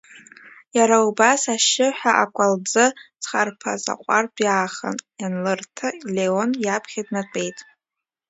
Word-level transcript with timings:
Иара 0.77 0.97
убас 1.07 1.41
ашьшьыҳәа, 1.53 2.11
акәалӡы 2.23 2.85
зхарԥаз 3.23 3.83
аҟәардә 3.93 4.39
иаахан 4.45 4.97
ианлырҭа, 5.21 5.87
Леон 6.15 6.51
иаԥхьа 6.65 7.07
днатәеит. 7.07 7.57